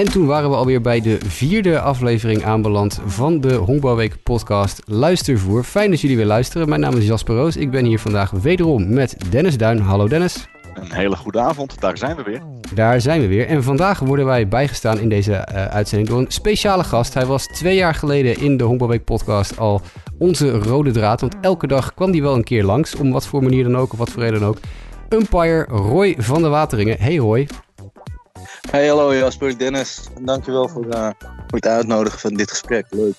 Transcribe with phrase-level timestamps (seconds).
[0.00, 5.64] En toen waren we alweer bij de vierde aflevering aanbeland van de Honkbalweek podcast Luistervoer.
[5.64, 6.68] Fijn dat jullie weer luisteren.
[6.68, 7.56] Mijn naam is Jasper Roos.
[7.56, 9.78] Ik ben hier vandaag wederom met Dennis Duin.
[9.78, 10.48] Hallo Dennis.
[10.74, 12.42] Een hele goede avond, daar zijn we weer.
[12.74, 13.46] Daar zijn we weer.
[13.46, 17.14] En vandaag worden wij bijgestaan in deze uh, uitzending door een speciale gast.
[17.14, 19.80] Hij was twee jaar geleden in de Honkbalweek podcast al
[20.18, 21.20] onze rode draad.
[21.20, 23.92] Want elke dag kwam hij wel een keer langs, om wat voor manier dan ook,
[23.92, 24.58] of wat voor reden dan ook.
[25.08, 26.96] Umpire Roy van der Wateringen.
[26.98, 27.46] Hey Roy.
[28.70, 30.00] Hey, hallo Jasper, Dennis.
[30.20, 32.86] Dankjewel voor, uh, voor het uitnodigen van dit gesprek.
[32.90, 33.14] Leuk.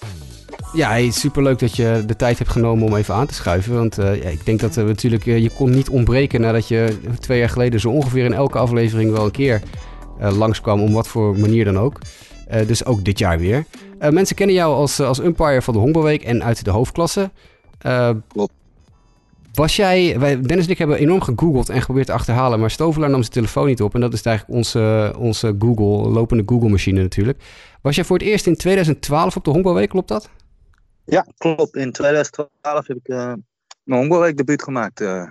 [0.74, 3.74] Ja, hey, superleuk dat je de tijd hebt genomen om even aan te schuiven.
[3.74, 7.40] Want uh, ja, ik denk dat uh, natuurlijk, je kon niet ontbreken nadat je twee
[7.40, 9.62] jaar geleden zo ongeveer in elke aflevering wel een keer
[10.20, 12.00] langskwam, om wat voor manier dan ook.
[12.68, 13.66] dus ook dit jaar weer.
[14.00, 17.30] mensen kennen jou als, als umpire van de Honkbalweek en uit de hoofdklasse.
[18.28, 18.54] Klopt.
[19.54, 23.22] Was jij, Dennis en ik hebben enorm gegoogeld en geprobeerd te achterhalen, maar Stovelaar nam
[23.22, 23.94] zijn telefoon niet op.
[23.94, 27.44] En dat is eigenlijk onze, onze Google, lopende Google-machine natuurlijk.
[27.82, 30.30] Was jij voor het eerst in 2012 op de Honkbalweek, klopt dat?
[31.06, 31.76] Ja, klopt.
[31.76, 33.34] In 2012 heb ik uh,
[33.84, 35.02] mijn Honkbalweek debuut gemaakt.
[35.02, 35.30] Uh,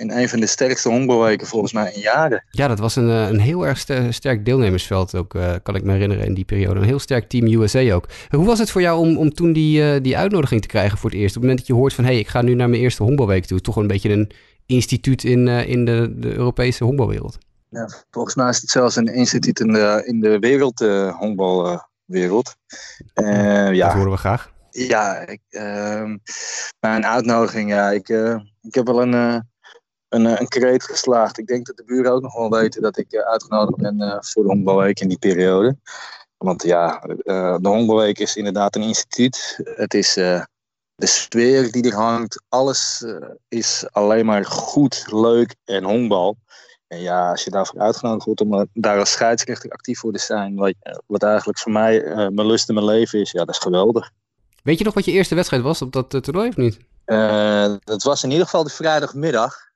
[0.00, 2.44] in een van de sterkste honkbalweken volgens mij in jaren.
[2.50, 3.78] Ja, dat was een, een heel erg
[4.10, 6.80] sterk deelnemersveld ook, uh, kan ik me herinneren in die periode.
[6.80, 8.08] Een heel sterk team USA ook.
[8.28, 11.10] Hoe was het voor jou om, om toen die, uh, die uitnodiging te krijgen voor
[11.10, 11.36] het eerst?
[11.36, 13.02] Op het moment dat je hoort van, hé, hey, ik ga nu naar mijn eerste
[13.02, 13.60] honkbalweek toe.
[13.60, 14.30] Toch een beetje een
[14.66, 17.38] instituut in, uh, in de, de Europese honkbalwereld.
[17.68, 20.78] Ja, volgens mij is het zelfs een instituut in de, in de wereld,
[21.18, 22.56] honkbalwereld.
[23.14, 23.86] ja.
[23.86, 24.52] Dat horen we graag.
[24.70, 26.16] Ja, ik, ehm,
[26.80, 28.08] mijn uitnodiging, ja, ik,
[28.62, 29.49] ik heb wel een
[30.10, 31.38] een, een kreet geslaagd.
[31.38, 34.48] Ik denk dat de buren ook nog wel weten dat ik uitgenodigd ben voor de
[34.48, 35.76] Honkbalweek in die periode.
[36.36, 39.60] Want ja, de Honkbalweek is inderdaad een instituut.
[39.64, 40.46] Het is de
[41.06, 42.42] sfeer die er hangt.
[42.48, 43.04] Alles
[43.48, 46.36] is alleen maar goed, leuk en honkbal.
[46.86, 50.54] En ja, als je daarvoor uitgenodigd wordt om daar als scheidsrechter actief voor te zijn,
[50.54, 50.74] wat,
[51.06, 54.10] wat eigenlijk voor mij uh, mijn lust en mijn leven is, ja, dat is geweldig.
[54.62, 56.78] Weet je nog wat je eerste wedstrijd was op dat uh, toernooi of niet?
[57.06, 59.69] Uh, dat was in ieder geval de vrijdagmiddag.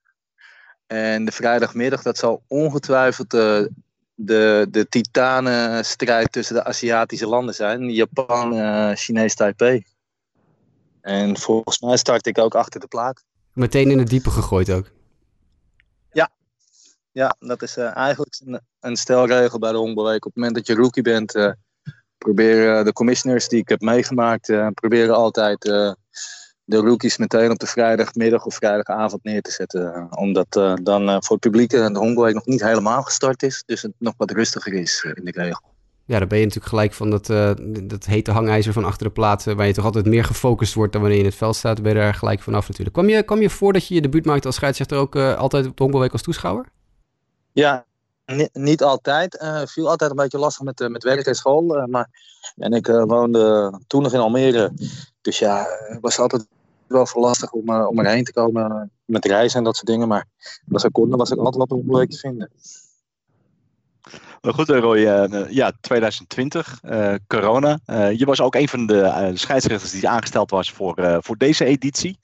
[0.94, 3.70] En de vrijdagmiddag, dat zal ongetwijfeld de,
[4.14, 7.90] de, de titanenstrijd tussen de Aziatische landen zijn.
[7.90, 9.84] Japan, uh, Chinees Taipei.
[11.00, 13.24] En volgens mij start ik ook achter de plaat.
[13.52, 14.90] Meteen in het diepe gegooid ook?
[16.12, 16.30] Ja,
[17.12, 20.26] ja dat is uh, eigenlijk een, een, stelregel bij de honkbalweek.
[20.26, 21.52] Op het moment dat je rookie bent, uh,
[22.18, 25.64] proberen de commissioners die ik heb meegemaakt, proberen altijd
[26.64, 30.06] de rookies meteen op de vrijdagmiddag of vrijdagavond neer te zetten.
[30.10, 33.62] Omdat uh, dan uh, voor het publiek de honkbalweek nog niet helemaal gestart is.
[33.66, 35.72] Dus het nog wat rustiger is in de regel.
[36.06, 37.26] Ja, dan ben je natuurlijk gelijk van dat,
[37.82, 39.44] dat hete hangijzer van achter de plaat...
[39.44, 41.82] waar je toch altijd meer gefocust wordt dan wanneer je in het veld staat...
[41.82, 42.96] ben je daar gelijk vanaf natuurlijk.
[42.96, 45.82] Kwam je, kwam je voordat je je debuut maakte als scheidsrechter ook altijd op de
[45.82, 46.66] honkbalweek als toeschouwer?
[47.52, 47.86] Ja,
[48.52, 49.42] niet altijd.
[49.42, 51.76] Uh, viel altijd een beetje lastig met, uh, met werk en school.
[51.76, 52.08] Uh, maar,
[52.56, 54.72] en ik woonde toen nog in Almere.
[55.20, 56.46] Dus ja, het was altijd
[56.86, 60.08] wel voor lastig om, om erheen te komen met reizen en dat soort dingen.
[60.08, 60.26] Maar
[60.72, 62.50] als ik kon, was ik altijd wat leuk te vinden.
[64.52, 67.78] Goed, Roy, uh, ja, 2020, uh, corona.
[68.16, 72.18] Je was ook een van de scheidsrechters die aangesteld was voor, voor deze editie.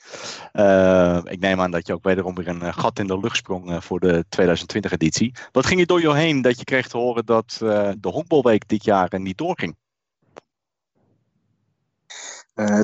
[1.24, 4.00] ik neem aan dat je ook wederom weer een gat in de lucht sprong voor
[4.00, 5.34] de 2020-editie.
[5.52, 7.56] Wat ging je door je heen dat je kreeg te horen dat
[7.98, 9.76] de honkbalweek dit jaar niet doorging?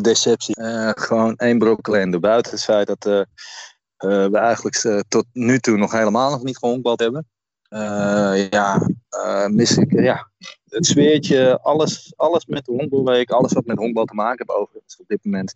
[0.00, 0.54] deceptie.
[0.94, 2.20] gewoon één brok alleen.
[2.20, 3.26] Buiten het feit dat
[3.96, 7.26] we eigenlijk tot nu toe nog helemaal nog niet gehonkbald hebben.
[7.70, 10.30] Uh, ja, uh, mis ik ja,
[10.68, 15.08] het sfeertje, alles, alles met de alles wat met honkbal te maken heeft overigens op
[15.08, 15.54] dit moment,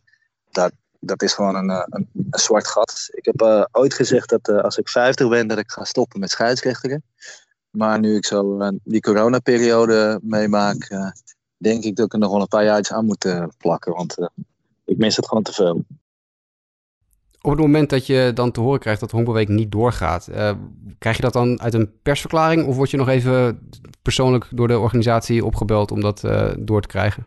[0.51, 3.09] dat, dat is gewoon een, een, een zwart gat.
[3.11, 7.03] Ik heb ooit gezegd dat als ik 50 ben, dat ik ga stoppen met scheidsrechteren.
[7.71, 11.13] Maar nu ik zo die coronaperiode meemaak,
[11.57, 14.17] denk ik dat ik er nog wel een paar jaar aan moet plakken, want
[14.85, 15.85] ik mis het gewoon te veel
[17.43, 20.53] op het moment dat je dan te horen krijgt dat de honkbalweek niet doorgaat, uh,
[20.99, 23.69] krijg je dat dan uit een persverklaring of word je nog even
[24.03, 27.27] persoonlijk door de organisatie opgebeld om dat uh, door te krijgen?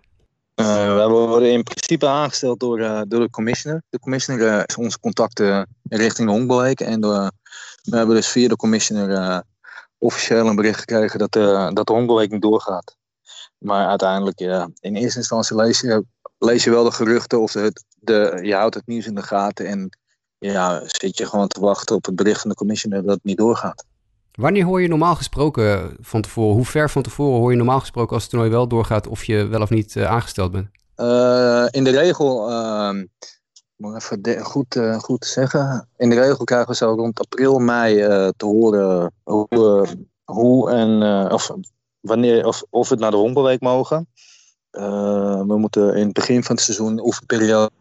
[0.55, 2.77] Uh, we worden in principe aangesteld door,
[3.07, 3.83] door de commissioner.
[3.89, 6.79] De commissioner is onze contacten richting de honkbalweek.
[6.79, 6.99] En
[7.83, 9.43] we hebben dus via de commissioner
[9.97, 11.31] officieel een bericht gekregen dat,
[11.75, 12.95] dat de honkbalweek niet doorgaat.
[13.57, 14.39] Maar uiteindelijk,
[14.79, 16.05] in eerste instantie lees je,
[16.37, 19.67] lees je wel de geruchten of de, je houdt het nieuws in de gaten.
[19.67, 19.97] En
[20.51, 23.37] ja, zit je gewoon te wachten op het bericht van de commissioner dat het niet
[23.37, 23.85] doorgaat.
[24.33, 28.13] Wanneer hoor je normaal gesproken van tevoren, hoe ver van tevoren hoor je normaal gesproken
[28.13, 30.67] als het toernooi wel doorgaat of je wel of niet uh, aangesteld bent?
[30.97, 33.03] Uh, in de regel, uh,
[33.75, 37.95] moet even goed, uh, goed zeggen, in de regel krijgen we zo rond april, mei
[38.37, 39.87] te horen hoe,
[40.23, 41.01] hoe en,
[41.31, 41.51] of
[41.99, 44.07] wanneer, of, of we naar de honkbalweek mogen.
[44.71, 47.71] we moeten in het begin van het seizoen, oefenperiode,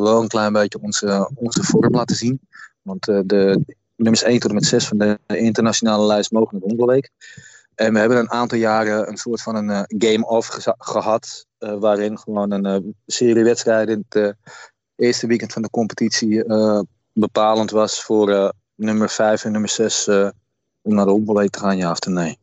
[0.00, 2.40] wel een klein beetje onze, onze vorm laten zien.
[2.82, 3.64] Want de
[3.96, 7.10] nummers 1 tot en met 6 van de internationale lijst mogen naar de.
[7.74, 11.46] En we hebben een aantal jaren een soort van een game-off gehad.
[11.58, 14.36] waarin gewoon een serie wedstrijden in het
[14.96, 16.44] eerste weekend van de competitie
[17.12, 20.32] bepalend was voor nummer 5 en nummer 6 uh, eh,
[20.82, 22.38] om naar de honkbalweek te gaan, ja of nee.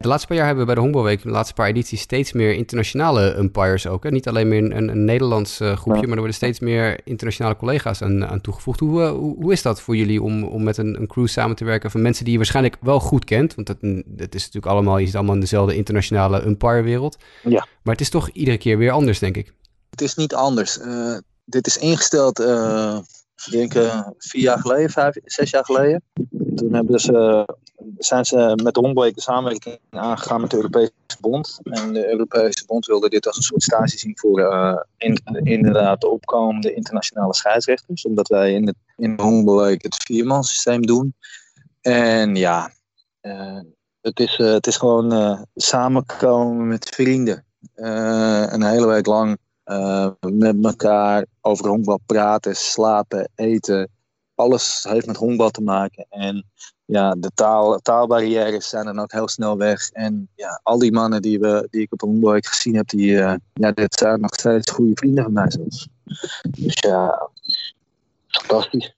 [0.00, 2.54] De laatste paar jaar hebben we bij de honkbalweek, de laatste paar edities, steeds meer
[2.54, 4.02] internationale umpires ook.
[4.02, 4.10] Hè?
[4.10, 8.02] Niet alleen meer een, een Nederlands uh, groepje, maar er worden steeds meer internationale collega's
[8.02, 8.80] aan, aan toegevoegd.
[8.80, 11.56] Hoe, uh, hoe, hoe, is dat voor jullie om, om met een, een crew samen
[11.56, 13.54] te werken van mensen die je waarschijnlijk wel goed kent?
[13.54, 13.76] Want dat,
[14.06, 17.16] dat is natuurlijk allemaal, je zit allemaal in dezelfde internationale umpire-wereld.
[17.42, 17.66] Ja.
[17.82, 19.54] Maar het is toch iedere keer weer anders, denk ik.
[19.90, 20.78] Het is niet anders.
[21.44, 22.40] dit is ingesteld
[23.46, 26.02] ik denk uh, vier jaar geleden, vijf, zes jaar geleden.
[26.54, 27.46] Toen hebben ze,
[28.00, 31.58] zijn ze met de de samenwerking aangegaan met de Europese Bond.
[31.62, 36.00] En de Europese Bond wilde dit als een soort stage zien voor uh, in, inderdaad
[36.00, 38.04] de opkomende internationale scheidsrechters.
[38.04, 41.14] Omdat wij in, het, in Honkbalweek het viermansysteem doen.
[41.80, 42.70] En ja,
[43.22, 43.60] uh,
[44.00, 47.44] het, is, het is gewoon samenkomen met vrienden.
[47.74, 49.38] een hele week lang
[50.20, 53.90] met elkaar over honkbal praten, slapen, eten.
[54.34, 56.06] Alles heeft met honkbal te maken.
[56.08, 56.46] En
[56.90, 59.90] ja, de taal, taalbarrières zijn dan ook heel snel weg.
[59.90, 63.34] En ja, al die mannen die, we, die ik op honkbal gezien heb, die, uh,
[63.54, 65.88] ja, dit zijn nog steeds goede vrienden van mij zelfs.
[66.48, 67.28] Dus ja,
[68.28, 68.94] fantastisch.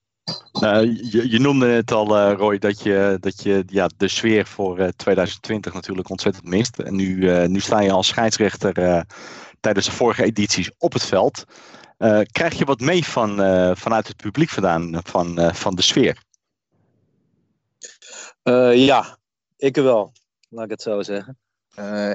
[0.62, 4.46] Uh, je, je, noemde het al, uh, Roy, dat je, dat je ja, de sfeer
[4.46, 6.78] voor uh, 2020 natuurlijk ontzettend mist.
[6.78, 9.04] En nu, nu sta je als scheidsrechter
[9.60, 11.44] tijdens de vorige edities op het veld.
[12.32, 13.36] Krijg je wat mee van,
[13.76, 16.16] vanuit het publiek vandaan, van, van de sfeer?
[18.74, 19.16] Ja,
[19.56, 20.12] ik wel.
[20.48, 21.38] Laat ik het zo zeggen.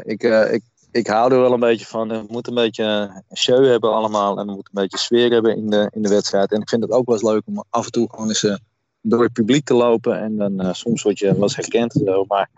[0.03, 2.07] ik, ik, ik hou er wel een beetje van.
[2.07, 4.39] We moeten een beetje show hebben allemaal.
[4.39, 6.51] En we moeten een beetje sfeer hebben in de, in de wedstrijd.
[6.51, 8.57] En ik vind het ook wel eens leuk om af en toe gewoon eens
[9.01, 10.19] door het publiek te lopen.
[10.19, 11.93] En dan soms word je wel herkend.
[12.05, 12.25] Zo.
[12.27, 12.49] Maar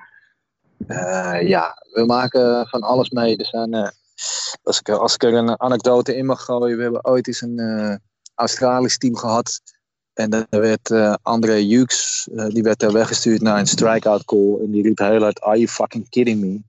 [1.45, 3.37] ja, we maken van alles mee.
[3.37, 3.93] Er zijn
[4.63, 6.77] als ik, als ik er een anekdote in mag gooien.
[6.77, 7.99] We hebben ooit eens een
[8.35, 9.61] Australisch team gehad.
[10.19, 14.57] En dan werd uh, André Hughes, uh, die werd daar weggestuurd naar een strikeout call.
[14.61, 16.61] En die riep heel hard, are you fucking kidding me?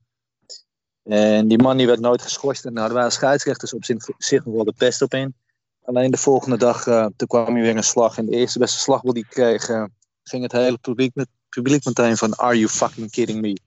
[1.03, 2.65] En die man die werd nooit geschorst.
[2.65, 3.83] En nou, er waren scheidsrechters op
[4.17, 5.33] zich nog wel de pest op in.
[5.83, 6.83] Alleen de volgende dag,
[7.15, 8.17] toen kwam hij weer een slag.
[8.17, 9.65] En de eerste beste slag die kreeg,
[10.23, 13.57] ging het hele publiek, met, publiek meteen van, are you fucking kidding me?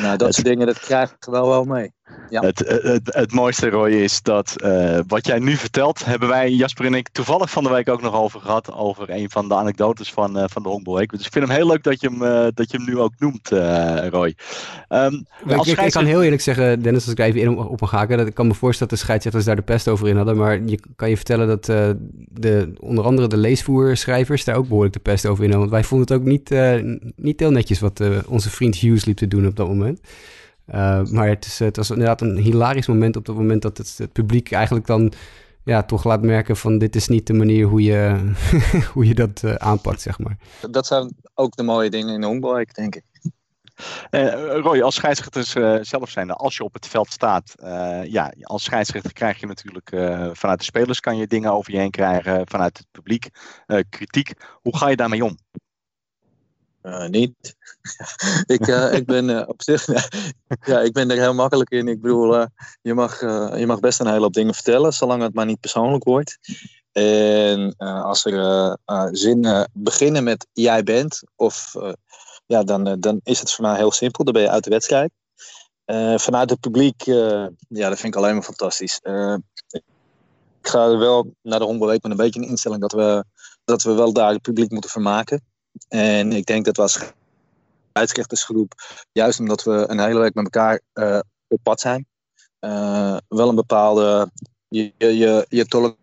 [0.00, 1.92] Nou, dat soort dingen, dat krijg ik wel wel mee.
[2.30, 2.40] Ja.
[2.40, 6.84] Het, het, het, mooiste, Roy, is dat uh, wat jij nu vertelt, hebben wij, Jasper
[6.84, 8.72] en ik, toevallig van de week ook nog over gehad.
[8.72, 11.10] Over een van de anekdotes van, uh, van de Honkbalweek.
[11.10, 13.12] Dus ik vind hem heel leuk dat je hem, uh, dat je hem nu ook
[13.18, 13.48] noemt,
[14.10, 14.34] Roy.
[14.88, 17.90] Um, ik, ik, ik, kan heel eerlijk zeggen, Dennis, als ik even in op mag
[17.90, 18.18] haken.
[18.18, 20.36] Dat ik kan me voorstellen dat de scheidsrechters daar de pest over in hadden.
[20.36, 25.00] Maar je kan je vertellen dat de, onder andere de leesvoerschrijvers daar ook behoorlijk de
[25.00, 25.70] pest over in hadden.
[25.70, 26.50] Want wij vonden het ook niet,
[27.16, 30.00] niet heel netjes wat onze vriend Hughes liep te doen op dat moment.
[30.74, 33.98] Uh, maar het, is, het was inderdaad een hilarisch moment op het moment dat het,
[33.98, 35.12] het, publiek eigenlijk dan
[35.64, 38.32] ja, toch laat merken van dit is niet de manier hoe je,
[38.94, 40.36] hoe je dat uh, aanpakt, zeg maar.
[40.70, 43.02] Dat zijn ook de mooie dingen in de honkbal, denk ik.
[44.10, 48.32] Uh, Roy, als scheidsrechters uh, zelf zijn, als je op het veld staat, uh, ja,
[48.42, 49.88] als scheidsrechter krijg je natuurlijk
[50.36, 53.28] vanuit de spelers kan je dingen over je heen krijgen, vanuit het publiek
[53.88, 54.32] kritiek.
[54.62, 55.36] Hoe ga je daarmee om?
[56.82, 57.56] Uh, niet.
[58.46, 59.86] ik, uh, ik ben uh, op zich,
[60.70, 61.88] ja, ik ben er heel makkelijk in.
[61.88, 62.46] Ik bedoel,
[62.82, 63.20] je, mag,
[63.58, 66.38] je mag best een hele hoop dingen vertellen, zolang het maar niet persoonlijk wordt.
[66.92, 68.76] En als er
[69.10, 71.72] zinnen beginnen met jij bent, of
[72.46, 74.24] ja, dan, dan is het voor mij heel simpel.
[74.24, 75.10] Dan ben je uit de wedstrijd.
[76.16, 77.02] vanuit het publiek,
[77.68, 79.00] ja, dat vind ik alleen maar fantastisch.
[80.60, 83.24] ik ga wel naar de Hongerweek met een beetje een instelling dat we,
[83.64, 85.42] dat we wel daar het publiek moeten vermaken.
[85.88, 87.12] En ik denk dat we als
[87.92, 88.74] scheidsrechtersgroep,
[89.12, 92.06] juist omdat we een hele week met elkaar uh, op pad zijn,
[92.60, 94.30] uh, wel een bepaalde.
[94.68, 95.96] Je, je, je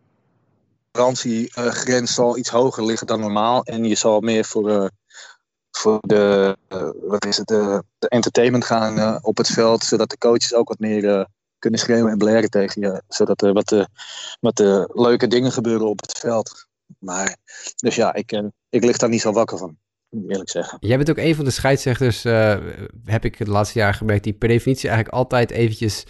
[0.92, 3.64] tolerantiegrens zal iets hoger liggen dan normaal.
[3.64, 4.88] En je zal meer voor, uh,
[5.72, 6.58] voor de,
[7.02, 11.28] wat is het, de entertainment gaan op het veld, zodat de coaches ook wat meer
[11.60, 13.02] kunnen schreeuwen en blaren tegen je.
[13.08, 13.88] Zodat er wat,
[14.40, 14.60] wat
[14.94, 16.68] leuke dingen gebeuren op het veld.
[17.08, 17.38] Maar,
[17.76, 19.78] dus ja, ik, uh, ik lig daar niet zo wakker van,
[20.10, 20.78] moet eerlijk zeggen.
[20.80, 22.58] Jij bent ook een van de scheidsrechters, uh,
[23.06, 26.06] heb ik het laatste jaar gemerkt, die per definitie eigenlijk altijd eventjes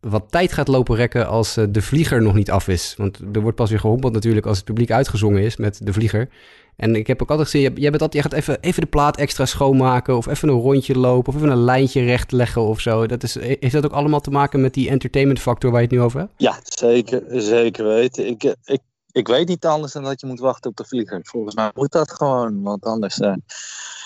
[0.00, 2.94] wat tijd gaat lopen rekken als de vlieger nog niet af is.
[2.96, 6.28] Want er wordt pas weer gehompeld natuurlijk als het publiek uitgezongen is met de vlieger.
[6.76, 9.16] En ik heb ook altijd gezien, jij, bent altijd, je gaat even, even de plaat
[9.16, 10.16] extra schoonmaken...
[10.16, 13.06] of even een rondje lopen of even een lijntje rechtleggen of zo.
[13.06, 15.96] Dat is, heeft dat ook allemaal te maken met die entertainment factor waar je het
[15.96, 16.32] nu over hebt?
[16.36, 18.26] Ja, zeker, zeker weten.
[18.26, 18.80] Ik, ik,
[19.14, 21.20] ik weet niet anders dan dat je moet wachten op de vlieger.
[21.22, 23.18] Volgens mij moet dat gewoon, want anders...
[23.18, 23.34] Uh,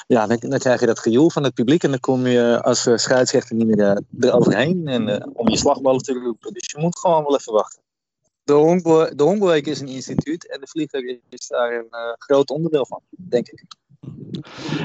[0.06, 2.96] ja, dan, krijg je dat gejoel van het publiek en dan kom je als uh,
[2.96, 6.52] scheidsrechter niet meer uh, eroverheen en, om je slagballen te roepen.
[6.52, 7.82] Dus je moet gewoon wel even wachten
[8.44, 13.48] de, Hongo, is een instituut en de vlieger is daar een groot onderdeel van, denk
[13.48, 13.64] ik.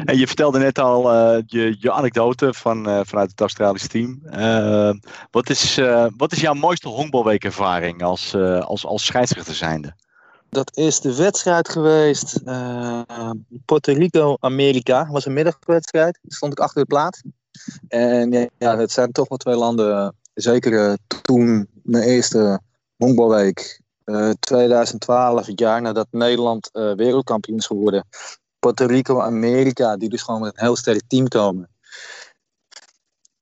[0.06, 1.12] En je vertelde net al
[1.46, 4.22] je, je anekdote van, vanuit het Australische team.
[5.32, 5.80] wat, is,
[6.18, 9.96] wat is jouw mooiste honkbalweekervaring als, als, als scheidsrechter zijnde?
[10.54, 12.44] Dat is de wedstrijd geweest.
[13.66, 15.08] Puerto Rico-Amerika.
[15.12, 16.20] was een middagwedstrijd.
[16.28, 17.22] Stond ik achter de plaat.
[17.88, 20.16] En ja, het zijn toch wel twee landen.
[20.34, 22.62] Zeker toen mijn eerste
[22.98, 28.06] Honkbalweek uh, 2012, het jaar nadat Nederland uh, wereldkampioen is geworden.
[28.60, 31.70] Puerto Rico, Amerika, die dus gewoon met een heel sterk team komen.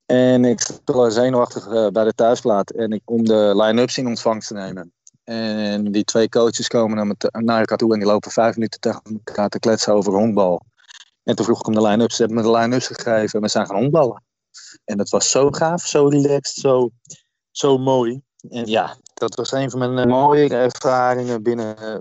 [0.06, 4.54] En ik stond zenuwachtig bij de thuisplaat en ik, om de line-ups in ontvangst te
[4.54, 4.92] nemen.
[5.24, 8.80] En die twee coaches komen naar, me naar elkaar toe en die lopen vijf minuten
[8.80, 10.62] tegen elkaar te kletsen over honkbal.
[11.22, 12.16] En toen vroeg ik om de line-ups.
[12.16, 14.22] Ze hebben me de line-ups gegeven en we zijn gaan honkballen.
[14.84, 16.90] En dat was zo gaaf, zo relaxed, zo,
[17.50, 18.20] zo mooi.
[18.48, 21.98] En ja, dat was een van mijn eh, mooie ervaringen binnen, eh,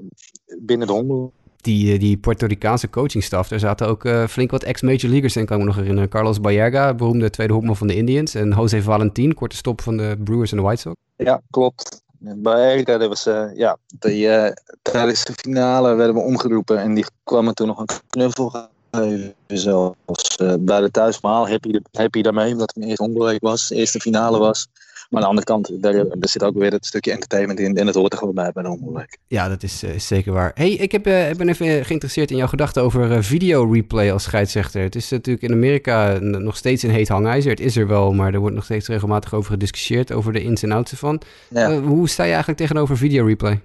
[0.59, 1.31] binnen de honden.
[1.57, 5.45] Die, eh, die Puerto Ricaanse coachingstaf, daar zaten ook uh, flink wat ex-major leaguers in,
[5.45, 6.09] kan ik me nog herinneren.
[6.09, 8.35] Carlos Baerga, beroemde tweede hoekman van de Indians.
[8.35, 10.95] En Jose Valentin, korte stop van de Brewers en de White Sox.
[11.15, 12.03] Ja, klopt.
[12.23, 13.23] Baerga, dat was,
[13.55, 14.47] ja, uh,
[14.81, 16.77] tijdens de finale werden we omgeroepen.
[16.77, 19.33] En die kwamen toen nog een knuffel geven.
[19.47, 23.99] Zelfs bij de thuismaal happy, happy daarmee, omdat het mijn eerste ongeluk was, de eerste
[23.99, 24.67] finale was.
[25.11, 27.77] Maar aan de andere kant, daar, zit ook weer het stukje entertainment in.
[27.77, 29.17] En het hoort er gewoon bij bij een ongeluk.
[29.27, 30.51] Ja, dat is, uh, zeker waar.
[30.53, 34.23] hey, ik heb, uh, ben even geïnteresseerd in jouw gedachten over uh, video replay als
[34.23, 34.81] scheidsrechter.
[34.81, 37.49] Het is natuurlijk in Amerika nog steeds een heet hangijzer.
[37.49, 40.11] Het is er wel, maar er wordt nog steeds regelmatig over gediscussieerd.
[40.11, 41.21] Over de ins en outs ervan.
[41.49, 41.79] Ja.
[41.79, 43.61] hoe sta je eigenlijk tegenover video replay?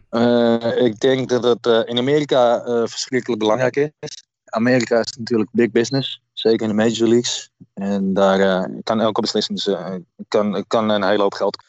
[0.78, 4.24] ik denk dat het in Amerika verschrikkelijk belangrijk is.
[4.46, 6.20] Amerika is natuurlijk big business.
[6.32, 7.50] Zeker in de major leagues.
[7.74, 9.94] En daar uh, kan elke beslissing uh,
[10.28, 11.64] kan, kan een hele hoop geld.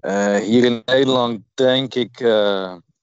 [0.00, 2.20] Uh, hier in Nederland denk ik,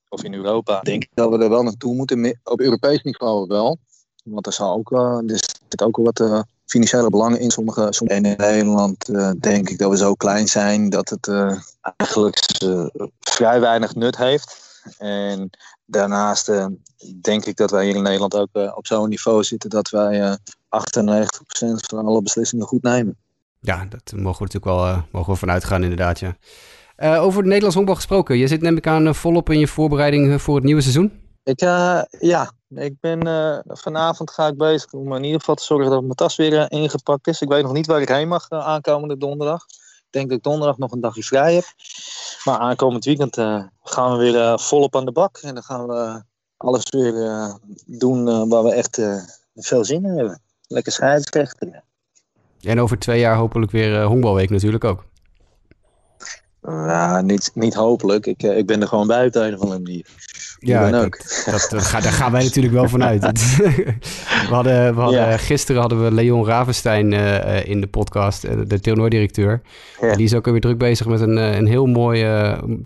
[0.10, 2.40] of in Europa, denk ik dat we er wel naartoe moeten.
[2.44, 3.78] Op Europees niveau wel.
[4.24, 7.88] Want er, zal ook, er zit ook wel wat financiële belangen in sommige.
[7.90, 9.06] sommige en in Nederland
[9.42, 11.28] denk ik dat we zo klein zijn dat het
[11.98, 12.40] eigenlijk
[13.20, 14.65] vrij weinig nut heeft.
[14.98, 15.50] En
[15.86, 16.52] daarnaast
[17.22, 20.38] denk ik dat wij hier in Nederland ook op zo'n niveau zitten dat wij 98%
[21.88, 23.18] van alle beslissingen goed nemen.
[23.60, 26.38] Ja, dat mogen we natuurlijk wel mogen we vanuit gaan inderdaad, ja.
[26.98, 28.38] Over het Nederlands honkbal gesproken.
[28.38, 31.24] Je zit neem ik aan volop in je voorbereiding voor het nieuwe seizoen?
[31.44, 31.60] Ik,
[32.20, 33.20] ja, ik ben
[33.68, 37.28] vanavond ga ik bezig om in ieder geval te zorgen dat mijn tas weer ingepakt
[37.28, 37.42] is.
[37.42, 39.66] Ik weet nog niet waar ik heen mag aankomende donderdag.
[40.10, 41.66] Denk dat ik donderdag nog een dagje vrij heb.
[42.44, 43.36] Maar aankomend weekend
[43.84, 45.38] gaan we weer volop aan de bak.
[45.38, 46.24] En dan gaan we
[46.58, 47.14] alles weer
[47.86, 49.02] doen waar we echt
[49.56, 51.84] veel zin in hebben lekker scheidsrechter.
[52.62, 55.06] En over twee jaar hopelijk weer honkbalweek natuurlijk ook.
[56.62, 58.26] Ja, niet, niet hopelijk.
[58.26, 60.08] Ik, ik ben er gewoon bij op een of andere manier.
[60.68, 61.18] Ja, dat, ook.
[61.52, 63.22] Dat, dat, daar gaan wij natuurlijk wel vanuit.
[64.48, 69.62] we hadden, we hadden, Gisteren hadden we Leon Ravenstein uh, in de podcast, de toernooidirecteur.
[70.02, 70.16] Ja.
[70.16, 72.26] Die is ook weer druk bezig met een, een heel mooi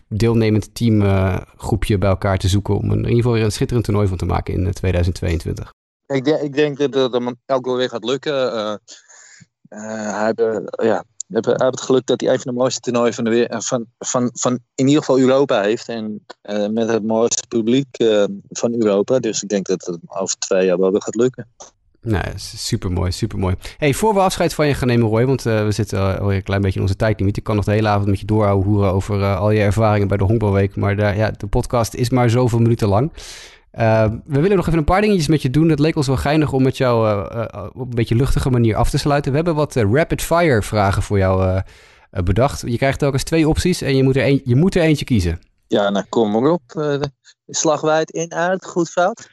[0.08, 2.78] deelnemend teamgroepje bij elkaar te zoeken...
[2.78, 5.74] om een, in ieder geval weer een schitterend toernooi van te maken in 2022.
[6.06, 8.52] Ik, denk, ik denk dat het elke keer weer gaat lukken.
[9.70, 10.34] Hij,
[10.84, 13.86] ja, hij heeft het geluk dat hij een van de mooiste toernooien van, de, van,
[13.98, 15.88] van, van in ieder geval Europa heeft.
[15.88, 19.20] En uh, met het mooiste publiek uh, van Europa.
[19.20, 21.48] Dus ik denk dat het over twee jaar wel weer gaat lukken.
[22.02, 23.56] Nou, super mooi, super mooi.
[23.78, 26.44] Hey, voor we afscheid van je gaan nemen, Roy, want uh, we zitten alweer een
[26.44, 27.38] klein beetje in onze tijdlimiet.
[27.38, 30.24] Ik kan nog de hele avond met je doorhouden over al je ervaringen bij de
[30.24, 30.76] Honkbalweek.
[30.76, 33.12] Maar ja, de podcast is maar zoveel minuten lang.
[33.74, 35.70] Uh, we willen nog even een paar dingetjes met je doen.
[35.70, 38.76] Het leek ons wel geinig om met jou uh, uh, op een beetje luchtige manier
[38.76, 39.32] af te sluiten.
[39.32, 41.62] We hebben wat rapid fire vragen voor jou
[42.10, 42.62] bedacht.
[42.66, 45.40] Je krijgt telkens twee opties en je moet er, een, je moet er eentje kiezen.
[45.68, 46.62] Ja, nou kom maar op.
[47.48, 49.30] slagwijd in, uit, goed fout.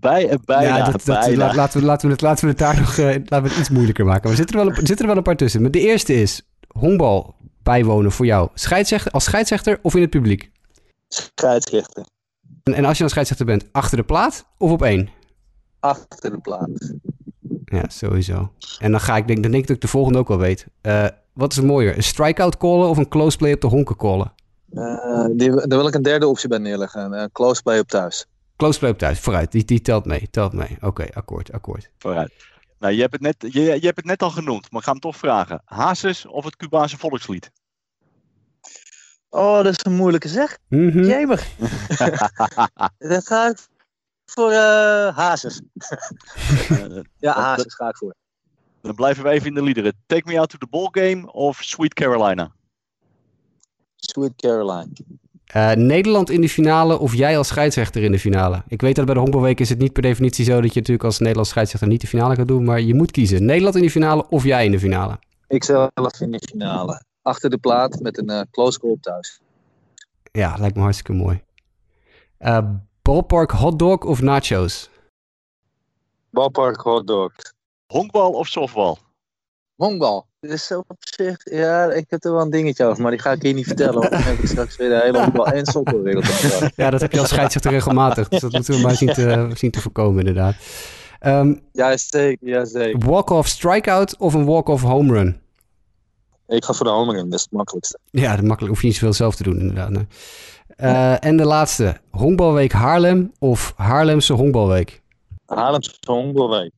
[0.00, 1.54] Bij, bijna, ja, dat, dat, bijna.
[1.54, 4.04] laten, we, laten, we het, laten we het daar nog laten we het iets moeilijker
[4.04, 4.22] maken.
[4.22, 5.62] Maar er zitten er wel, zitten er wel een paar tussen.
[5.62, 8.48] Maar de eerste is honkbal bijwonen voor jou.
[8.54, 10.50] Scheidsrechter, als scheidsrechter of in het publiek?
[11.08, 12.04] Scheidsrechter.
[12.72, 15.08] En, als je dan scheidsrechter bent, achter de plaat of op één?
[15.80, 16.94] Achter de plaat.
[17.64, 18.52] Ja, sowieso.
[18.78, 20.66] En dan ga ik denk, dan denk ik dat ik de volgende ook wel weet.
[20.82, 21.96] Uh, wat is mooier?
[21.96, 24.32] Een strikeout callen of een close play op de honken callen?
[24.72, 27.12] Uh, die, daar wil ik een derde optie bij neerleggen.
[27.12, 28.26] Uh, close play op thuis.
[28.56, 29.52] Close play op thuis, vooruit.
[29.52, 30.76] Die, die telt mee, telt mee.
[30.80, 31.90] Oké, akkoord, akkoord.
[31.98, 32.32] Vooruit.
[32.78, 34.92] Nou, je hebt, het net, je, je hebt het net al genoemd, maar ik ga
[34.92, 35.62] hem toch vragen.
[35.64, 37.50] Hazes of het Cubaanse volkslied?
[39.34, 40.58] Oh, dat is een moeilijke zeg.
[40.68, 41.04] Mm -hmm.
[41.04, 41.48] Jemig.
[42.98, 43.58] dat ga ik
[44.24, 45.60] voor uh, Hazes.
[47.18, 48.14] ja, Hazes ga ik voor.
[48.80, 49.92] Dan blijven we even in de liederen.
[50.06, 52.52] Take Me Out to the Ball Game of Sweet Carolina?
[53.96, 54.86] Sweet Carolina.
[55.56, 58.62] Uh, Nederland in de finale of jij als scheidsrechter in de finale?
[58.68, 61.04] Ik weet dat bij de honkbalweek is het niet per definitie zo dat je natuurlijk
[61.04, 62.64] als Nederlands scheidsrechter niet de finale gaat doen.
[62.64, 63.44] Maar je moet kiezen.
[63.44, 65.18] Nederland in de finale of jij in de finale?
[65.48, 67.02] Ik zelf in de finale.
[67.24, 69.40] Achter de plaat met een uh, close goal thuis.
[70.32, 71.42] Ja, lijkt me hartstikke mooi.
[72.40, 72.70] Uh,
[73.02, 74.90] ballpark hotdog of nachos?
[76.30, 77.32] Ballpark hotdog.
[77.86, 78.98] Honkbal of softbal?
[79.74, 80.26] Honkbal.
[80.40, 83.20] Dit is zo op zich, ja, ik heb er wel een dingetje over, maar die
[83.20, 83.94] ga ik hier niet vertellen.
[83.94, 86.26] Want dan heb ik straks weer de hele honkbal en softbalwereld
[86.76, 88.28] Ja, dat heb je als scheidsrechter regelmatig.
[88.28, 90.54] Dus dat moeten we maar zien te, zien te voorkomen, inderdaad.
[91.20, 93.06] Um, ja, zeker, ja, zeker.
[93.06, 95.42] Walk-off strikeout of een walk-off home run?
[96.46, 97.98] Ik ga voor de home run, dat is het makkelijkste.
[98.10, 98.72] Ja, dat makkelijk.
[98.72, 99.90] hoef je niet zoveel zelf te doen, inderdaad.
[99.90, 100.06] Nee.
[100.76, 105.02] Uh, en de laatste, honkbalweek Haarlem of Haarlemse honkbalweek?
[105.46, 106.72] Haarlemse honkbalweek.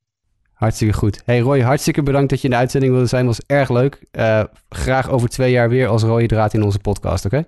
[0.52, 1.22] Hartstikke goed.
[1.24, 3.26] Hey Roy, hartstikke bedankt dat je in de uitzending wilde zijn.
[3.26, 4.06] was erg leuk.
[4.12, 7.46] Uh, graag over twee jaar weer als rode draad in onze podcast, oké?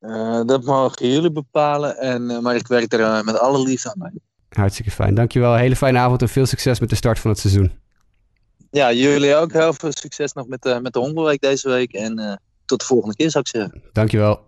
[0.00, 0.40] Okay?
[0.40, 3.98] Uh, dat mogen jullie bepalen, en, uh, maar ik werk er met alle liefde aan
[3.98, 4.22] mee.
[4.48, 5.14] Hartstikke fijn.
[5.14, 5.54] Dankjewel.
[5.54, 7.72] Hele fijne avond en veel succes met de start van het seizoen.
[8.72, 11.92] Ja, jullie ook heel veel succes nog met, met de Hongerweek deze week.
[11.92, 13.82] En tot de volgende keer zou ik zeggen.
[13.92, 14.40] Dankjewel.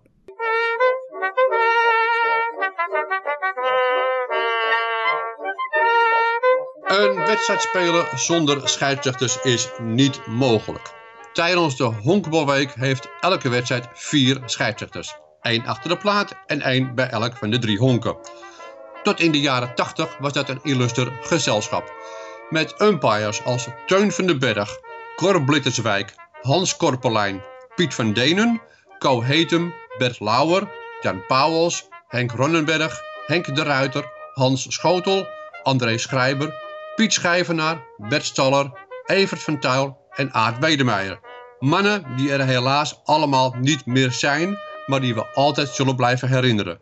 [6.85, 10.93] Een wedstrijd spelen zonder scheidsrechters is niet mogelijk.
[11.33, 15.15] Tijdens de honkbalweek heeft elke wedstrijd vier scheidsrechters.
[15.41, 18.17] Eén achter de plaat en één bij elk van de drie honken.
[19.03, 21.93] Tot in de jaren 80 was dat een illuster gezelschap.
[22.51, 24.79] Met umpires als Teun van den Berg,
[25.17, 27.43] Cor Blitterswijk, Hans Korpelijn,
[27.75, 28.61] Piet van Denen,
[28.99, 30.69] Co Hetem, Bert Lauwer,
[31.01, 34.05] Jan Pauwels, Henk Ronnenberg, Henk de Ruiter,
[34.35, 35.27] Hans Schotel,
[35.63, 36.55] André Schrijber,
[36.95, 38.73] Piet Schijvenaar, Bert Staller,
[39.07, 41.21] Evert van Tuil en Aart Wedemeijer.
[41.59, 46.79] Mannen die er helaas allemaal niet meer zijn, maar die we altijd zullen blijven herinneren.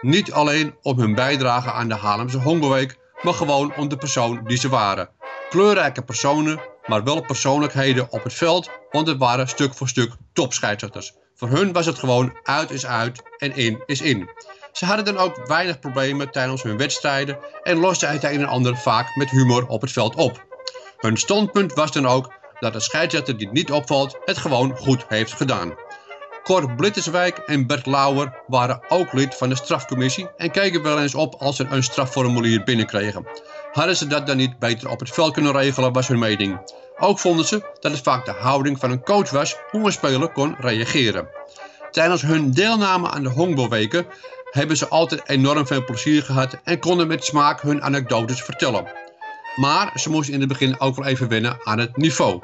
[0.00, 4.58] Niet alleen om hun bijdrage aan de Haarlemse Hongerweek, maar gewoon om de persoon die
[4.58, 5.08] ze waren.
[5.48, 11.12] Kleurrijke personen, maar wel persoonlijkheden op het veld, want het waren stuk voor stuk topscheidsrechters.
[11.34, 14.28] Voor hun was het gewoon uit is uit en in is in.
[14.72, 18.76] Ze hadden dan ook weinig problemen tijdens hun wedstrijden en losten het een en ander
[18.76, 20.44] vaak met humor op het veld op.
[20.96, 25.32] Hun standpunt was dan ook dat de scheidsrechter die niet opvalt het gewoon goed heeft
[25.32, 25.74] gedaan.
[26.46, 31.14] Cor Blitterswijk en Bert Lauwer waren ook lid van de strafcommissie en keken wel eens
[31.14, 33.26] op als ze een strafformulier binnenkregen.
[33.72, 36.60] Hadden ze dat dan niet beter op het veld kunnen regelen was hun mening.
[36.98, 40.32] Ook vonden ze dat het vaak de houding van een coach was hoe een speler
[40.32, 41.28] kon reageren.
[41.90, 44.06] Tijdens hun deelname aan de honkbalweken
[44.50, 48.92] hebben ze altijd enorm veel plezier gehad en konden met smaak hun anekdotes vertellen.
[49.56, 52.40] Maar ze moesten in het begin ook wel even wennen aan het niveau.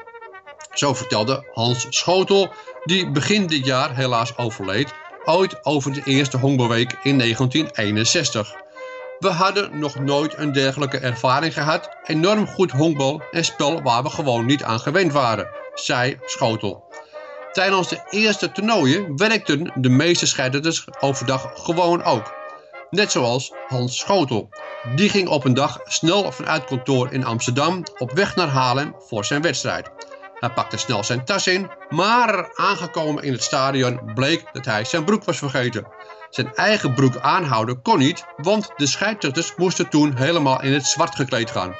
[0.73, 4.93] Zo vertelde Hans Schotel, die begin dit jaar helaas overleed,
[5.25, 8.55] ooit over de eerste honkbalweek in 1961.
[9.19, 14.09] We hadden nog nooit een dergelijke ervaring gehad, enorm goed honkbal en spel waar we
[14.09, 16.91] gewoon niet aan gewend waren, zei Schotel.
[17.51, 22.33] Tijdens de eerste toernooien werkten de meeste scheidsrechters overdag gewoon ook.
[22.89, 24.49] Net zoals Hans Schotel.
[24.95, 29.25] Die ging op een dag snel vanuit kantoor in Amsterdam op weg naar Haarlem voor
[29.25, 29.91] zijn wedstrijd.
[30.43, 35.03] Hij pakte snel zijn tas in, maar aangekomen in het stadion bleek dat hij zijn
[35.03, 35.87] broek was vergeten.
[36.29, 41.15] Zijn eigen broek aanhouden kon niet, want de scheidsrechters moesten toen helemaal in het zwart
[41.15, 41.75] gekleed gaan.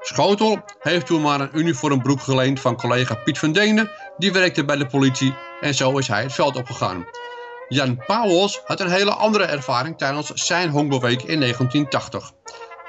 [0.00, 4.76] Schotel heeft toen maar een uniformbroek geleend van collega Piet van Denen, die werkte bij
[4.76, 7.06] de politie en zo is hij het veld opgegaan.
[7.68, 12.32] Jan Pauwels had een hele andere ervaring tijdens zijn honkbalweek in 1980.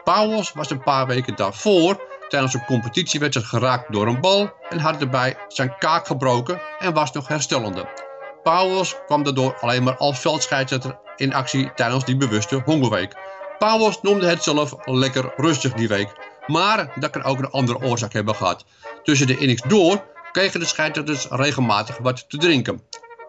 [0.03, 5.01] Pauwels was een paar weken daarvoor tijdens een competitiewedstrijd geraakt door een bal en had
[5.01, 7.85] erbij zijn kaak gebroken en was nog herstellende.
[8.43, 13.15] Pauwels kwam daardoor alleen maar als veldscheidsrechter in actie tijdens die bewuste hongerweek.
[13.57, 16.09] Pauwels noemde het zelf lekker rustig die week.
[16.47, 18.65] Maar dat kan ook een andere oorzaak hebben gehad.
[19.03, 22.81] Tussen de innings door kregen de scheidsrechters regelmatig wat te drinken.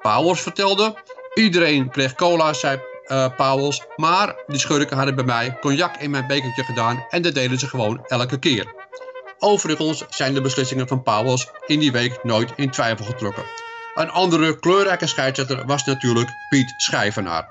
[0.02, 0.94] Powers vertelde,
[1.34, 6.64] iedereen kreeg cola, zei uh, maar die schurken hadden bij mij cognac in mijn bekertje
[6.64, 8.74] gedaan en dat deden ze gewoon elke keer.
[9.38, 13.44] Overigens zijn de beslissingen van Powers in die week nooit in twijfel getrokken.
[13.94, 17.48] Een andere kleurrijke scheidsrechter was natuurlijk Piet Schijvenaar.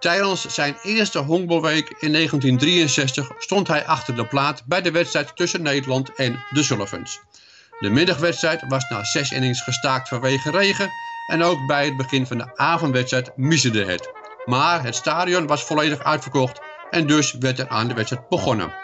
[0.00, 5.62] Tijdens zijn eerste honkbalweek in 1963 stond hij achter de plaat bij de wedstrijd tussen
[5.62, 7.20] Nederland en de Sullivans.
[7.78, 10.90] De middagwedstrijd was na zes innings gestaakt vanwege regen
[11.26, 14.17] en ook bij het begin van de avondwedstrijd misde het.
[14.48, 18.74] Maar het stadion was volledig uitverkocht en dus werd er aan de wedstrijd begonnen.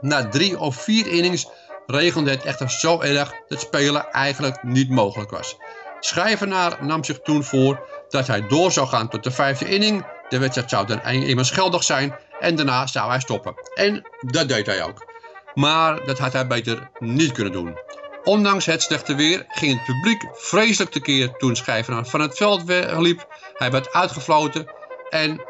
[0.00, 1.46] Na drie of vier innings
[1.86, 5.56] regende het echter zo erg dat spelen eigenlijk niet mogelijk was.
[6.00, 10.06] Schrijvenaar nam zich toen voor dat hij door zou gaan tot de vijfde inning.
[10.28, 13.54] De wedstrijd zou dan immers geldig zijn en daarna zou hij stoppen.
[13.74, 15.06] En dat deed hij ook.
[15.54, 17.78] Maar dat had hij beter niet kunnen doen.
[18.24, 22.62] Ondanks het slechte weer ging het publiek vreselijk tekeer toen Schrijvenaar van het veld
[22.96, 23.26] liep.
[23.54, 24.76] Hij werd uitgefloten
[25.10, 25.40] en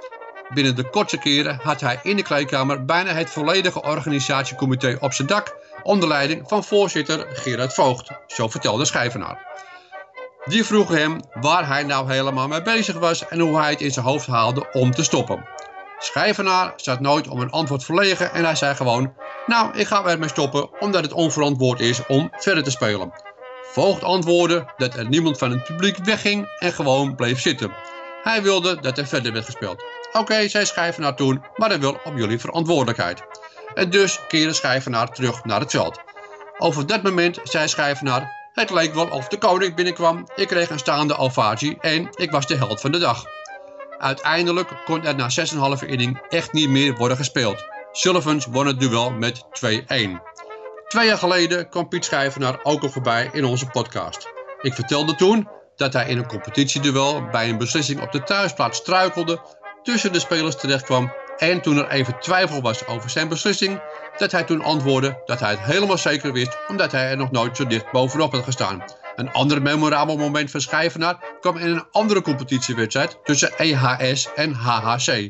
[0.55, 5.29] binnen de kortste keren had hij in de kleedkamer bijna het volledige organisatiecomité op zijn
[5.29, 9.47] dak onder leiding van voorzitter Gerard Voogd, zo vertelde Schijvenaar.
[10.44, 13.90] Die vroeg hem waar hij nou helemaal mee bezig was en hoe hij het in
[13.90, 15.44] zijn hoofd haalde om te stoppen.
[15.99, 19.12] Schijvenaar zat nooit om een antwoord verlegen en hij zei gewoon,
[19.47, 23.12] nou ik ga ermee stoppen omdat het onverantwoord is om verder te spelen.
[23.62, 27.73] Voogd antwoordde dat er niemand van het publiek wegging en gewoon bleef zitten.
[28.22, 29.85] Hij wilde dat er verder werd gespeeld.
[30.12, 33.22] Oké, zei Schijvenaar toen, maar hij wil op jullie verantwoordelijkheid.
[33.74, 36.00] En dus keerde Schijvenaar terug naar het veld.
[36.59, 40.28] Over dat moment zei Schijvenaar, het leek wel of de koning binnenkwam.
[40.35, 43.24] Ik kreeg een staande ovatie en ik was de held van de dag.
[43.98, 45.28] Uiteindelijk kon er na
[45.81, 47.64] 6,5 inning echt niet meer worden gespeeld.
[47.92, 49.46] Sullivans won het duel met 2-1.
[50.88, 54.28] Twee jaar geleden kwam Piet Schijvenaar ook al voorbij in onze podcast.
[54.62, 55.48] Ik vertelde toen
[55.79, 59.41] dat hij in een competitieduel bij een beslissing op de thuisplaats struikelde,
[59.83, 63.81] tussen de spelers terechtkwam en toen er even twijfel was over zijn beslissing,
[64.17, 67.57] dat hij toen antwoordde dat hij het helemaal zeker wist, omdat hij er nog nooit
[67.57, 68.85] zo dicht bovenop had gestaan.
[69.17, 75.29] Een ander memorabel moment van Schijvenaar kwam in een andere competitiewedstrijd tussen EHS en HHC.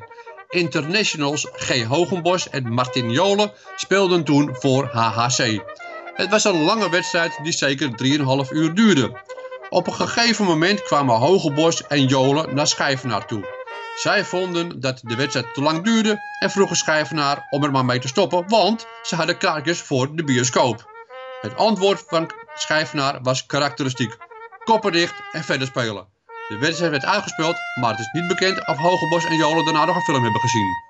[0.48, 1.84] Internationals G.
[1.84, 5.60] Hogenbos en Martin Jolen speelden toen voor HHC.
[6.14, 7.90] Het was een lange wedstrijd die zeker
[8.46, 9.27] 3,5 uur duurde.
[9.70, 13.56] Op een gegeven moment kwamen Hogenbos en Jolen naar Schijvenaar toe.
[13.94, 17.98] Zij vonden dat de wedstrijd te lang duurde en vroegen Schijvenaar om er maar mee
[17.98, 20.90] te stoppen, want ze hadden kaartjes voor de bioscoop.
[21.40, 24.16] Het antwoord van Schijvenaar was karakteristiek.
[24.64, 26.08] Koppen dicht en verder spelen.
[26.48, 29.96] De wedstrijd werd uitgespeeld, maar het is niet bekend of Hogebos en Jolen daarna nog
[29.96, 30.87] een film hebben gezien.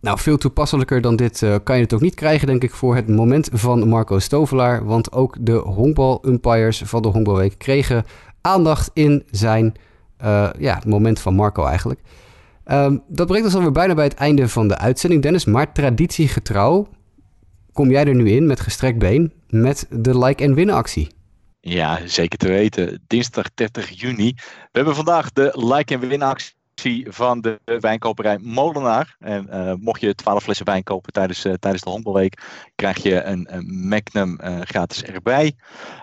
[0.00, 2.96] Nou, veel toepasselijker dan dit uh, kan je het ook niet krijgen, denk ik, voor
[2.96, 4.84] het moment van Marco Stovelaar.
[4.84, 8.04] Want ook de honkbal-umpires van de Honkbalweek kregen
[8.40, 9.74] aandacht in zijn
[10.22, 12.00] uh, ja, moment van Marco eigenlijk.
[12.66, 15.44] Um, dat brengt ons alweer bijna bij het einde van de uitzending, Dennis.
[15.44, 16.88] Maar traditiegetrouw
[17.72, 21.08] kom jij er nu in met gestrekt been met de like- en winnen actie.
[21.60, 23.02] Ja, zeker te weten.
[23.06, 24.32] Dinsdag 30 juni.
[24.36, 26.58] We hebben vandaag de like- en winnen actie
[27.08, 29.16] van de wijnkoperij Molenaar.
[29.18, 32.42] En uh, mocht je 12 flessen wijn kopen tijdens, uh, tijdens de Hondelweek,
[32.74, 35.54] krijg je een, een Magnum uh, gratis erbij.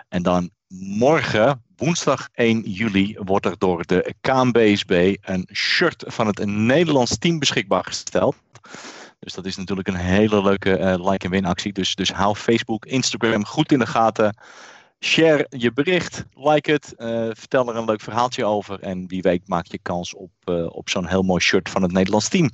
[0.10, 0.50] En dan
[0.98, 7.40] morgen, woensdag 1 juli, wordt er door de KNBSB een shirt van het Nederlands team
[7.40, 8.36] beschikbaar gesteld.
[9.20, 11.74] Dus dat is natuurlijk een hele leuke like-en-win actie.
[11.74, 14.38] Dus, dus hou Facebook, Instagram goed in de gaten.
[15.00, 18.80] Share je bericht, like het, uh, vertel er een leuk verhaaltje over.
[18.80, 21.92] En wie weet maak je kans op, uh, op zo'n heel mooi shirt van het
[21.92, 22.50] Nederlands team.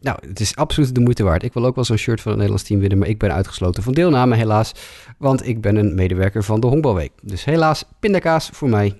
[0.00, 1.42] Nou, het is absoluut de moeite waard.
[1.42, 3.82] Ik wil ook wel zo'n shirt van het Nederlands team winnen, maar ik ben uitgesloten
[3.82, 4.72] van deelname helaas.
[5.18, 7.12] Want ik ben een medewerker van de Honkbalweek.
[7.22, 8.98] Dus helaas, pindakaas voor mij.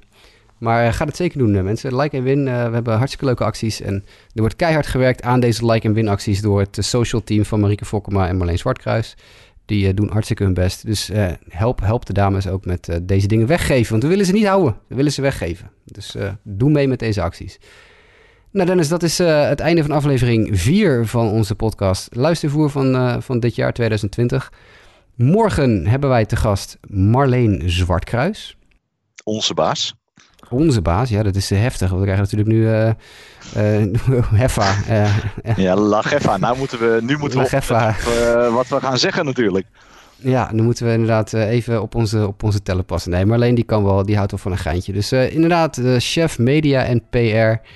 [0.58, 1.96] Maar uh, ga het zeker doen, mensen.
[1.96, 2.44] Like en win.
[2.44, 3.80] we hebben hartstikke leuke acties.
[3.80, 3.94] En
[4.34, 7.60] er wordt keihard gewerkt aan deze like en win acties door het social team van
[7.60, 9.16] Marieke Fokkema en Marleen Zwartkruis.
[9.68, 10.86] Die uh, doen hartstikke hun best.
[10.86, 13.90] Dus uh, help, help de dames ook met uh, deze dingen weggeven.
[13.90, 14.76] Want we willen ze niet houden.
[14.86, 15.70] We willen ze weggeven.
[15.84, 17.58] Dus doe mee met deze acties.
[18.50, 23.40] Nou Dennis, dat is het einde van aflevering 4 van onze podcast Luistervoer van, van
[23.40, 24.52] dit jaar 2020.
[25.14, 28.56] Morgen hebben wij te gast Marleen Zwartkruis.
[29.24, 29.97] Onze baas.
[30.50, 31.90] Onze baas, ja, dat is heftig.
[31.90, 32.86] We krijgen natuurlijk nu uh,
[33.56, 34.74] uh, Heffa.
[34.88, 36.36] Uh, ja, lach Heffa.
[36.36, 39.66] Nou moeten we, nu moeten we op, wat we gaan zeggen natuurlijk.
[40.16, 43.10] Ja, nu moeten we inderdaad even op onze, op onze tellen passen.
[43.10, 44.92] Nee, Marleen die kan wel, die houdt wel van een geintje.
[44.92, 47.68] Dus inderdaad, chef media en PR,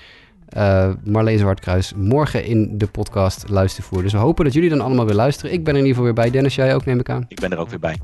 [1.05, 4.03] Marleen Zwartkruis, morgen in de podcast Luistervoer.
[4.03, 5.53] Dus we hopen dat jullie dan allemaal weer luisteren.
[5.53, 6.31] Ik ben er in ieder geval weer bij.
[6.31, 7.25] Dennis, jij ook neem ik aan?
[7.29, 7.97] Ik ben er ook weer bij.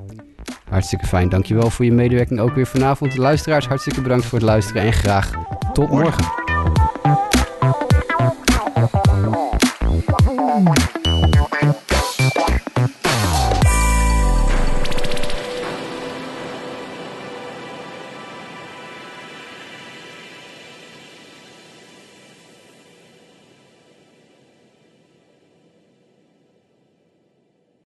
[0.71, 1.29] Hartstikke fijn.
[1.29, 3.17] Dankjewel voor je medewerking ook weer vanavond.
[3.17, 5.31] Luisteraars, hartstikke bedankt voor het luisteren en graag
[5.73, 6.25] tot morgen.